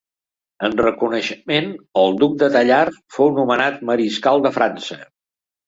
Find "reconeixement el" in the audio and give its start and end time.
0.79-2.17